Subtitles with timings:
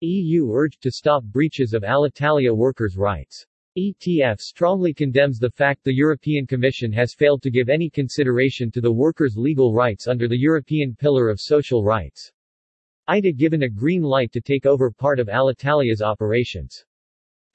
[0.00, 3.46] EU urged to stop breaches of Alitalia workers' rights.
[3.78, 8.82] ETF strongly condemns the fact the European Commission has failed to give any consideration to
[8.82, 12.30] the workers' legal rights under the European Pillar of Social Rights.
[13.08, 16.84] ITA given a green light to take over part of Alitalia's operations.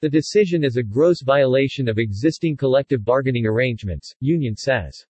[0.00, 5.06] The decision is a gross violation of existing collective bargaining arrangements, union says.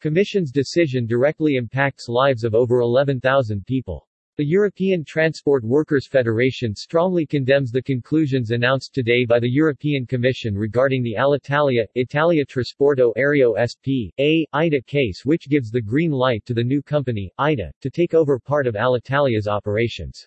[0.00, 4.08] Commission's decision directly impacts lives of over 11,000 people.
[4.36, 10.58] The European Transport Workers' Federation strongly condemns the conclusions announced today by the European Commission
[10.58, 16.44] regarding the Alitalia, Italia Trasporto Aereo SP, A, ITA case which gives the green light
[16.46, 20.26] to the new company, ITA, to take over part of Alitalia's operations.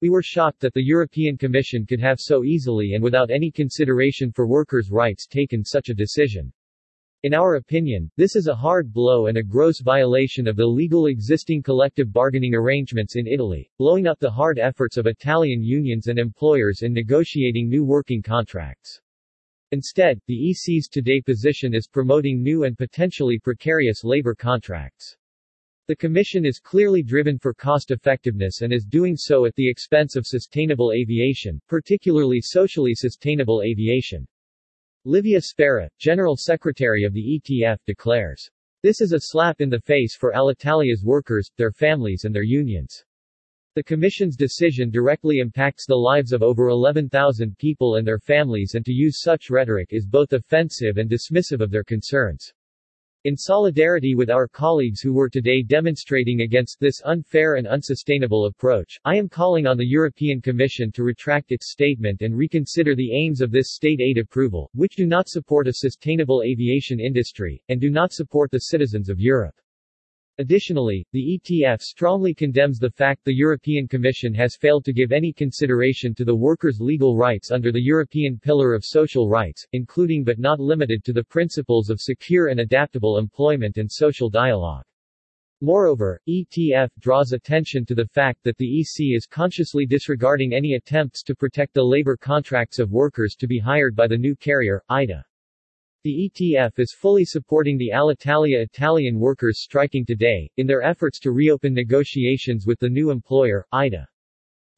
[0.00, 4.32] We were shocked that the European Commission could have so easily and without any consideration
[4.32, 6.52] for workers' rights taken such a decision.
[7.22, 11.04] In our opinion, this is a hard blow and a gross violation of the legal
[11.04, 16.18] existing collective bargaining arrangements in Italy, blowing up the hard efforts of Italian unions and
[16.18, 19.02] employers in negotiating new working contracts.
[19.70, 25.14] Instead, the EC's today position is promoting new and potentially precarious labor contracts.
[25.88, 30.16] The Commission is clearly driven for cost effectiveness and is doing so at the expense
[30.16, 34.26] of sustainable aviation, particularly socially sustainable aviation.
[35.06, 38.50] Livia Spera, General Secretary of the ETF declares.
[38.82, 43.02] This is a slap in the face for Alitalia's workers, their families and their unions.
[43.76, 48.84] The Commission's decision directly impacts the lives of over 11,000 people and their families and
[48.84, 52.52] to use such rhetoric is both offensive and dismissive of their concerns.
[53.24, 58.98] In solidarity with our colleagues who were today demonstrating against this unfair and unsustainable approach,
[59.04, 63.42] I am calling on the European Commission to retract its statement and reconsider the aims
[63.42, 67.90] of this state aid approval, which do not support a sustainable aviation industry, and do
[67.90, 69.54] not support the citizens of Europe.
[70.40, 75.34] Additionally, the ETF strongly condemns the fact the European Commission has failed to give any
[75.34, 80.38] consideration to the workers' legal rights under the European Pillar of Social Rights, including but
[80.38, 84.86] not limited to the principles of secure and adaptable employment and social dialogue.
[85.60, 91.22] Moreover, ETF draws attention to the fact that the EC is consciously disregarding any attempts
[91.24, 95.22] to protect the labor contracts of workers to be hired by the new carrier, ITA.
[96.02, 101.30] The ETF is fully supporting the Alitalia Italian workers striking today, in their efforts to
[101.30, 104.06] reopen negotiations with the new employer, ITA.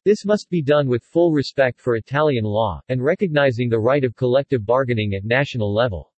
[0.03, 4.17] This must be done with full respect for Italian law, and recognizing the right of
[4.17, 6.12] collective bargaining at national level.